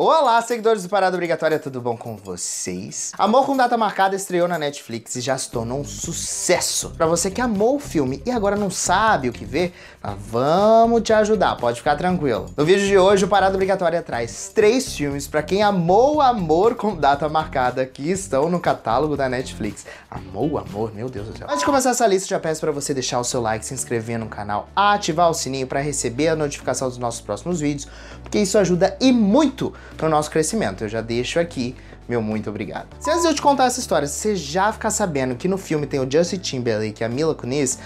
Olá, 0.00 0.40
seguidores 0.42 0.84
do 0.84 0.88
Parada 0.88 1.16
Obrigatória, 1.16 1.58
tudo 1.58 1.80
bom 1.80 1.96
com 1.96 2.16
vocês? 2.16 3.10
Amor 3.18 3.44
com 3.44 3.56
Data 3.56 3.76
Marcada 3.76 4.14
estreou 4.14 4.46
na 4.46 4.56
Netflix 4.56 5.16
e 5.16 5.20
já 5.20 5.36
se 5.36 5.50
tornou 5.50 5.80
um 5.80 5.84
sucesso. 5.84 6.90
Para 6.90 7.04
você 7.04 7.32
que 7.32 7.40
amou 7.40 7.74
o 7.74 7.80
filme 7.80 8.22
e 8.24 8.30
agora 8.30 8.54
não 8.54 8.70
sabe 8.70 9.28
o 9.28 9.32
que 9.32 9.44
ver, 9.44 9.74
nós 10.00 10.14
vamos 10.16 11.02
te 11.02 11.12
ajudar, 11.12 11.56
pode 11.56 11.78
ficar 11.78 11.96
tranquilo. 11.96 12.46
No 12.56 12.64
vídeo 12.64 12.86
de 12.86 12.96
hoje, 12.96 13.24
o 13.24 13.28
Parada 13.28 13.56
Obrigatória 13.56 14.00
traz 14.00 14.52
três 14.54 14.94
filmes 14.94 15.26
para 15.26 15.42
quem 15.42 15.64
amou 15.64 16.20
Amor 16.20 16.76
com 16.76 16.94
Data 16.94 17.28
Marcada 17.28 17.84
que 17.84 18.08
estão 18.08 18.48
no 18.48 18.60
catálogo 18.60 19.16
da 19.16 19.28
Netflix. 19.28 19.84
Amou 20.08 20.58
amor, 20.58 20.94
meu 20.94 21.08
Deus 21.08 21.26
do 21.26 21.36
céu. 21.36 21.48
Antes 21.48 21.58
de 21.58 21.66
começar 21.66 21.90
essa 21.90 22.06
lista, 22.06 22.28
já 22.28 22.38
peço 22.38 22.60
para 22.60 22.70
você 22.70 22.94
deixar 22.94 23.18
o 23.18 23.24
seu 23.24 23.40
like, 23.40 23.66
se 23.66 23.74
inscrever 23.74 24.16
no 24.16 24.28
canal, 24.28 24.68
ativar 24.76 25.28
o 25.28 25.34
sininho 25.34 25.66
para 25.66 25.80
receber 25.80 26.28
a 26.28 26.36
notificação 26.36 26.88
dos 26.88 26.98
nossos 26.98 27.20
próximos 27.20 27.58
vídeos, 27.58 27.88
porque 28.22 28.38
isso 28.38 28.56
ajuda 28.56 28.96
e 29.00 29.10
muito 29.10 29.74
para 29.96 30.06
o 30.06 30.10
nosso 30.10 30.30
crescimento. 30.30 30.84
Eu 30.84 30.88
já 30.88 31.00
deixo 31.00 31.38
aqui 31.38 31.74
meu 32.08 32.22
muito 32.22 32.48
obrigado. 32.48 32.88
Se 32.98 33.10
antes 33.10 33.22
de 33.22 33.28
eu 33.28 33.34
te 33.34 33.42
contar 33.42 33.66
essa 33.66 33.80
história, 33.80 34.08
você 34.08 34.34
já 34.34 34.72
ficar 34.72 34.90
sabendo 34.90 35.36
que 35.36 35.46
no 35.46 35.58
filme 35.58 35.86
tem 35.86 36.00
o 36.00 36.10
Justin 36.10 36.38
Timberlake 36.38 37.02
e 37.02 37.04
a 37.04 37.08
Mila 37.08 37.34
Kunis, 37.34 37.78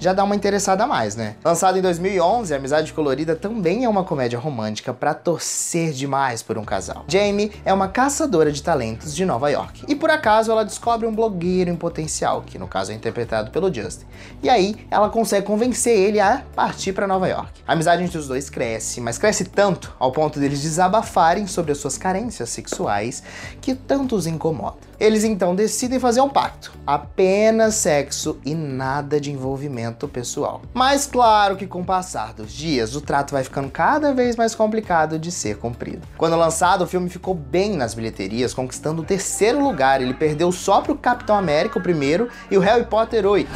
já 0.00 0.14
dá 0.14 0.24
uma 0.24 0.34
interessada 0.34 0.84
a 0.84 0.86
mais, 0.86 1.14
né? 1.14 1.36
Lançado 1.44 1.78
em 1.78 1.82
2011, 1.82 2.54
Amizade 2.54 2.90
Colorida 2.94 3.36
também 3.36 3.84
é 3.84 3.88
uma 3.88 4.02
comédia 4.02 4.38
romântica 4.38 4.94
para 4.94 5.12
torcer 5.12 5.92
demais 5.92 6.42
por 6.42 6.56
um 6.56 6.64
casal. 6.64 7.04
Jamie 7.06 7.52
é 7.66 7.72
uma 7.72 7.86
caçadora 7.86 8.50
de 8.50 8.62
talentos 8.62 9.14
de 9.14 9.26
Nova 9.26 9.50
York 9.50 9.84
e 9.86 9.94
por 9.94 10.08
acaso 10.08 10.50
ela 10.50 10.64
descobre 10.64 11.06
um 11.06 11.14
blogueiro 11.14 11.70
em 11.70 11.76
potencial, 11.76 12.40
que 12.40 12.58
no 12.58 12.66
caso 12.66 12.92
é 12.92 12.94
interpretado 12.94 13.50
pelo 13.50 13.72
Justin. 13.72 14.06
E 14.42 14.48
aí 14.48 14.74
ela 14.90 15.10
consegue 15.10 15.46
convencer 15.46 15.94
ele 15.94 16.18
a 16.18 16.42
partir 16.56 16.94
para 16.94 17.06
Nova 17.06 17.28
York. 17.28 17.60
A 17.68 17.74
amizade 17.74 18.02
entre 18.02 18.16
os 18.16 18.26
dois 18.26 18.48
cresce, 18.48 19.02
mas 19.02 19.18
cresce 19.18 19.44
tanto 19.44 19.94
ao 19.98 20.12
ponto 20.12 20.40
deles 20.40 20.62
desabafarem 20.62 21.46
sobre 21.46 21.72
as 21.72 21.78
suas 21.78 21.98
carências 21.98 22.48
sexuais 22.48 23.22
que 23.60 23.69
tanto 23.74 24.16
os 24.16 24.26
incomoda. 24.26 24.76
Eles 24.98 25.24
então 25.24 25.54
decidem 25.54 25.98
fazer 25.98 26.20
um 26.20 26.28
pacto, 26.28 26.72
apenas 26.86 27.74
sexo 27.74 28.38
e 28.44 28.54
nada 28.54 29.18
de 29.18 29.32
envolvimento 29.32 30.06
pessoal. 30.06 30.60
Mas 30.74 31.06
claro 31.06 31.56
que 31.56 31.66
com 31.66 31.80
o 31.80 31.84
passar 31.84 32.34
dos 32.34 32.52
dias, 32.52 32.94
o 32.94 33.00
trato 33.00 33.32
vai 33.32 33.42
ficando 33.42 33.70
cada 33.70 34.12
vez 34.12 34.36
mais 34.36 34.54
complicado 34.54 35.18
de 35.18 35.32
ser 35.32 35.56
cumprido. 35.56 36.06
Quando 36.18 36.36
lançado, 36.36 36.84
o 36.84 36.86
filme 36.86 37.08
ficou 37.08 37.34
bem 37.34 37.76
nas 37.76 37.94
bilheterias, 37.94 38.52
conquistando 38.52 39.02
o 39.02 39.04
terceiro 39.04 39.62
lugar. 39.62 40.02
Ele 40.02 40.14
perdeu 40.14 40.52
só 40.52 40.80
pro 40.80 40.94
Capitão 40.94 41.36
América, 41.36 41.78
o 41.78 41.82
primeiro, 41.82 42.28
e 42.50 42.58
o 42.58 42.60
Harry 42.60 42.84
Potter 42.84 43.24
8. 43.24 43.48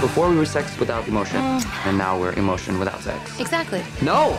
Before 0.00 0.28
we 0.28 0.36
were 0.36 0.46
sex 0.46 0.78
without 0.78 1.08
emotion, 1.08 1.38
and 1.86 1.96
now 1.96 2.18
we're 2.18 2.38
emotion 2.38 2.78
without 2.78 3.02
sex. 3.02 3.40
Exactly. 3.40 3.82
No! 4.02 4.34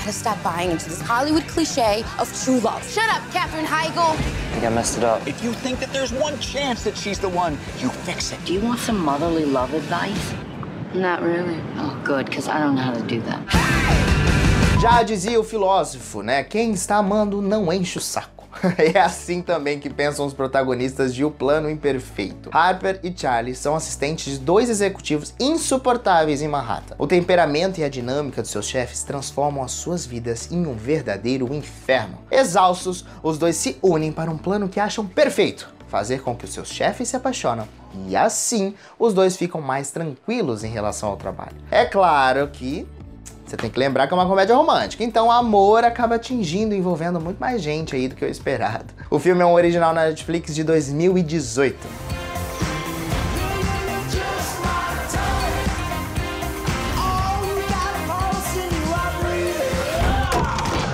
Gotta 0.00 0.12
stop 0.14 0.42
buying 0.42 0.70
into 0.70 0.88
this 0.88 1.02
Hollywood 1.02 1.46
cliche 1.46 2.02
of 2.18 2.32
true 2.42 2.58
love. 2.60 2.82
Shut 2.90 3.10
up, 3.10 3.22
Katherine 3.32 3.66
Heigl. 3.66 4.14
I 4.14 4.52
think 4.52 4.64
I 4.64 4.70
messed 4.70 4.96
it 4.96 5.04
up. 5.04 5.26
If 5.28 5.44
you 5.44 5.52
think 5.52 5.78
that 5.80 5.92
there's 5.92 6.10
one 6.10 6.38
chance 6.38 6.82
that 6.84 6.96
she's 6.96 7.18
the 7.18 7.28
one, 7.28 7.58
you 7.78 7.90
fix 7.90 8.32
it. 8.32 8.42
Do 8.46 8.54
you 8.54 8.60
want 8.60 8.80
some 8.80 8.98
motherly 8.98 9.44
love 9.44 9.74
advice? 9.74 10.32
Not 10.94 11.20
really. 11.20 11.60
Oh, 11.76 12.00
good, 12.02 12.24
because 12.24 12.48
I 12.48 12.58
don't 12.60 12.76
know 12.76 12.82
how 12.82 12.94
to 12.94 13.02
do 13.02 13.20
that. 13.20 13.44
Já 14.80 15.02
dizia 15.02 15.38
o 15.38 15.44
filósofo, 15.44 16.22
né? 16.22 16.44
Quem 16.44 16.72
está 16.72 16.96
amando 16.96 17.42
não 17.42 17.70
enche 17.70 17.98
o 17.98 18.00
saco. 18.00 18.39
é 18.78 18.98
assim 18.98 19.42
também 19.42 19.78
que 19.78 19.88
pensam 19.88 20.26
os 20.26 20.34
protagonistas 20.34 21.14
de 21.14 21.24
O 21.24 21.30
Plano 21.30 21.70
Imperfeito. 21.70 22.50
Harper 22.52 23.00
e 23.02 23.12
Charlie 23.16 23.54
são 23.54 23.74
assistentes 23.74 24.34
de 24.34 24.38
dois 24.38 24.68
executivos 24.68 25.34
insuportáveis 25.38 26.42
em 26.42 26.48
Manhattan. 26.48 26.94
O 26.98 27.06
temperamento 27.06 27.80
e 27.80 27.84
a 27.84 27.88
dinâmica 27.88 28.42
dos 28.42 28.50
seus 28.50 28.66
chefes 28.66 29.02
transformam 29.02 29.64
as 29.64 29.72
suas 29.72 30.04
vidas 30.04 30.50
em 30.50 30.66
um 30.66 30.74
verdadeiro 30.74 31.52
inferno. 31.52 32.18
Exaustos, 32.30 33.04
os 33.22 33.38
dois 33.38 33.56
se 33.56 33.78
unem 33.82 34.12
para 34.12 34.30
um 34.30 34.38
plano 34.38 34.68
que 34.68 34.80
acham 34.80 35.06
perfeito 35.06 35.72
fazer 35.88 36.22
com 36.22 36.36
que 36.36 36.44
os 36.44 36.52
seus 36.52 36.68
chefes 36.68 37.08
se 37.08 37.16
apaixonam. 37.16 37.66
E 38.06 38.14
assim, 38.14 38.74
os 38.98 39.12
dois 39.12 39.36
ficam 39.36 39.60
mais 39.60 39.90
tranquilos 39.90 40.62
em 40.62 40.70
relação 40.70 41.08
ao 41.08 41.16
trabalho. 41.16 41.56
É 41.70 41.84
claro 41.84 42.48
que 42.48 42.86
você 43.50 43.56
tem 43.56 43.68
que 43.68 43.78
lembrar 43.80 44.06
que 44.06 44.14
é 44.14 44.16
uma 44.16 44.26
comédia 44.26 44.54
romântica, 44.54 45.02
então 45.02 45.26
o 45.26 45.30
amor 45.32 45.82
acaba 45.82 46.14
atingindo 46.14 46.72
e 46.72 46.78
envolvendo 46.78 47.20
muito 47.20 47.38
mais 47.38 47.60
gente 47.60 47.96
aí 47.96 48.06
do 48.06 48.14
que 48.14 48.24
o 48.24 48.28
esperado. 48.28 48.94
O 49.10 49.18
filme 49.18 49.42
é 49.42 49.46
um 49.46 49.54
original 49.54 49.92
na 49.92 50.04
Netflix 50.04 50.54
de 50.54 50.62
2018. 50.62 51.76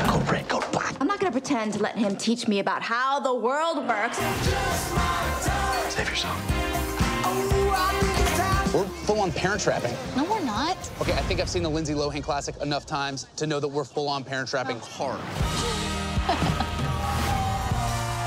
Go 0.09 0.19
red, 0.31 0.49
go 0.49 0.61
black. 0.73 0.97
I'm 0.99 1.07
not 1.07 1.21
gonna 1.21 1.31
pretend 1.31 1.75
to 1.75 1.83
let 1.83 1.95
him 1.95 2.17
teach 2.17 2.49
me 2.49 2.61
about 2.61 2.81
how 2.81 3.21
the 3.21 3.35
world 3.35 3.87
works. 3.87 4.17
Save 5.91 6.09
yourself. 6.09 6.41
We're 8.73 8.85
full 9.05 9.21
on 9.21 9.33
parent 9.33 9.61
trapping. 9.61 9.95
No, 10.17 10.25
we're 10.25 10.45
not. 10.45 10.76
Okay, 10.99 11.13
I 11.13 11.21
think 11.23 11.41
I've 11.41 11.51
seen 11.51 11.63
the 11.63 11.69
Lindsay 11.69 11.93
Lohan 11.93 12.23
classic 12.23 12.57
enough 12.63 12.87
times 12.87 13.27
to 13.37 13.47
know 13.47 13.61
that 13.61 13.69
we're 13.69 13.85
full 13.85 14.09
on 14.09 14.25
parent 14.25 14.49
trapping 14.49 14.81
hard. 14.81 15.21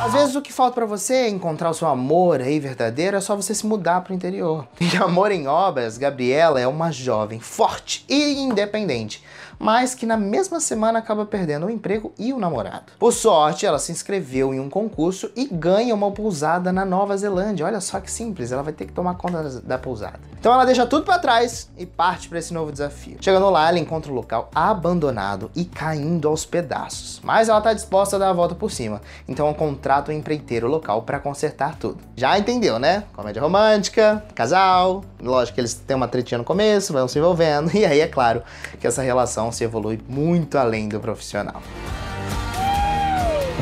Às 0.02 0.14
vezes 0.14 0.34
o 0.34 0.42
que 0.42 0.54
falta 0.54 0.76
pra 0.76 0.86
você 0.86 1.14
é 1.14 1.30
encontrar 1.30 1.70
o 1.70 1.74
seu 1.74 1.86
amor 1.86 2.40
aí 2.40 2.58
verdadeiro, 2.58 3.18
é 3.18 3.22
só 3.22 3.36
você 3.36 3.54
se 3.54 3.66
mudar 3.68 4.00
pro 4.00 4.14
interior. 4.14 4.66
Em 4.80 4.98
Amor 4.98 5.30
em 5.30 5.46
Obras, 5.46 5.98
Gabriela 5.98 6.60
é 6.60 6.66
uma 6.66 6.90
jovem 6.90 7.40
forte 7.42 8.06
e 8.08 8.40
independente, 8.40 9.22
mas 9.60 9.94
que 9.94 10.06
na 10.06 10.16
mesma 10.16 10.62
semana 10.62 11.00
acaba 11.00 11.26
perdendo 11.26 11.66
o 11.66 11.70
emprego 11.70 12.14
e 12.18 12.32
o 12.32 12.40
namorado. 12.40 12.94
Por 12.98 13.12
sorte, 13.12 13.66
ela 13.66 13.78
se 13.78 13.92
inscreveu 13.92 14.54
em 14.54 14.60
um 14.60 14.70
concurso 14.70 15.30
e 15.36 15.46
ganha 15.46 15.94
uma 15.94 16.12
pousada 16.12 16.72
na 16.72 16.86
Nova 16.86 17.18
Zelândia. 17.18 17.66
Olha 17.66 17.82
só 17.82 18.00
que 18.00 18.10
simples, 18.10 18.54
ela 18.54 18.64
vai 18.64 18.72
ter 18.72 18.86
que 18.86 18.94
tomar 18.94 19.16
conta 19.16 19.44
da, 19.44 19.60
da 19.60 19.78
pousada. 19.78 20.20
Então 20.40 20.54
ela 20.54 20.64
deixa 20.64 20.86
tudo 20.86 21.04
pra 21.04 21.20
trás 21.20 21.70
e 21.78 21.86
parte 21.86 22.30
para 22.30 22.40
esse 22.40 22.54
novo 22.54 22.72
desafio. 22.72 23.18
Chegando 23.20 23.50
lá, 23.50 23.68
ela 23.68 23.80
encontra 23.80 24.10
o 24.10 24.16
local 24.16 24.50
abandonado 24.56 25.52
e 25.54 25.66
caindo 25.66 26.30
aos 26.30 26.46
pedaços. 26.46 27.20
Mas 27.22 27.50
ela 27.50 27.60
tá 27.60 27.74
disposta 27.74 28.16
a 28.16 28.20
dar 28.20 28.30
a 28.30 28.34
volta 28.34 28.56
por 28.56 28.72
cima, 28.72 29.02
então 29.28 29.46
ela 29.46 29.56
contrata 29.90 30.12
um 30.12 30.16
empreiteiro 30.16 30.68
local 30.68 31.02
para 31.02 31.20
consertar 31.20 31.76
tudo. 31.76 31.98
Já 32.16 32.38
entendeu, 32.38 32.78
né? 32.78 33.06
Comédia 33.14 33.42
romântica, 33.42 34.24
casal, 34.36 35.04
lógico 35.20 35.56
que 35.56 35.62
eles 35.62 35.74
têm 35.74 35.96
uma 35.98 36.08
tretinha 36.08 36.38
no 36.38 36.44
começo, 36.44 36.94
vão 36.94 37.08
se 37.08 37.18
envolvendo, 37.18 37.72
e 37.76 37.84
aí 37.84 38.00
é 38.00 38.08
claro 38.08 38.44
que 38.80 38.86
essa 38.86 39.02
relação 39.02 39.52
se 39.52 39.64
evolui 39.64 40.00
muito 40.08 40.60
além 40.60 40.88
do 40.88 41.00
profissional. 41.00 41.60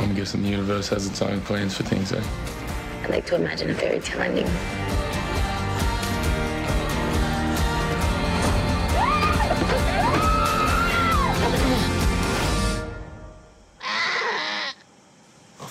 I'm 0.04 0.14
guessing 0.14 0.42
the 0.42 0.54
universe 0.54 0.94
has 0.94 1.06
its 1.06 1.22
own 1.22 1.40
plans 1.48 1.76
for 1.76 1.86
things, 1.86 2.12
eh? 2.12 2.22
I 3.06 3.10
like 3.10 3.26
to 3.30 3.36
imagine 3.36 3.72
a 3.72 3.76
fairy 3.76 4.02
tale 4.02 4.28
ending. 4.28 4.97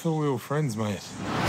Thought 0.07 0.21
we 0.21 0.31
were 0.31 0.39
friends, 0.39 0.77
mate. 0.77 1.46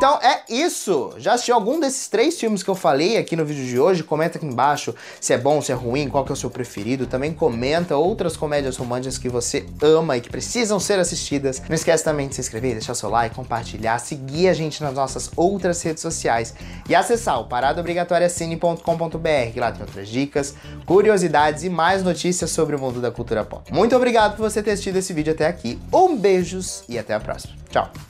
Então 0.00 0.18
é 0.22 0.40
isso! 0.48 1.12
Já 1.18 1.34
assistiu 1.34 1.54
algum 1.54 1.78
desses 1.78 2.08
três 2.08 2.40
filmes 2.40 2.62
que 2.62 2.70
eu 2.70 2.74
falei 2.74 3.18
aqui 3.18 3.36
no 3.36 3.44
vídeo 3.44 3.66
de 3.66 3.78
hoje? 3.78 4.02
Comenta 4.02 4.38
aqui 4.38 4.46
embaixo 4.46 4.94
se 5.20 5.34
é 5.34 5.36
bom, 5.36 5.60
se 5.60 5.72
é 5.72 5.74
ruim, 5.74 6.08
qual 6.08 6.24
que 6.24 6.32
é 6.32 6.32
o 6.32 6.36
seu 6.36 6.48
preferido. 6.48 7.06
Também 7.06 7.34
comenta 7.34 7.98
outras 7.98 8.34
comédias 8.34 8.78
românticas 8.78 9.18
que 9.18 9.28
você 9.28 9.66
ama 9.82 10.16
e 10.16 10.22
que 10.22 10.30
precisam 10.30 10.80
ser 10.80 10.98
assistidas. 10.98 11.60
Não 11.68 11.74
esquece 11.74 12.02
também 12.02 12.28
de 12.28 12.34
se 12.34 12.40
inscrever, 12.40 12.72
deixar 12.72 12.94
seu 12.94 13.10
like, 13.10 13.34
compartilhar, 13.34 13.98
seguir 13.98 14.48
a 14.48 14.54
gente 14.54 14.82
nas 14.82 14.94
nossas 14.94 15.30
outras 15.36 15.82
redes 15.82 16.00
sociais 16.00 16.54
e 16.88 16.94
acessar 16.94 17.38
o 17.38 17.44
paradaobrigatoriacine.com.br, 17.44 19.52
que 19.52 19.60
lá 19.60 19.70
tem 19.70 19.82
outras 19.82 20.08
dicas, 20.08 20.54
curiosidades 20.86 21.62
e 21.62 21.68
mais 21.68 22.02
notícias 22.02 22.50
sobre 22.50 22.74
o 22.74 22.78
mundo 22.78 23.02
da 23.02 23.10
cultura 23.10 23.44
pop. 23.44 23.70
Muito 23.70 23.94
obrigado 23.94 24.34
por 24.34 24.50
você 24.50 24.62
ter 24.62 24.70
assistido 24.70 24.96
esse 24.96 25.12
vídeo 25.12 25.34
até 25.34 25.46
aqui. 25.46 25.78
Um 25.92 26.16
beijos 26.16 26.84
e 26.88 26.98
até 26.98 27.12
a 27.12 27.20
próxima. 27.20 27.52
Tchau! 27.68 28.09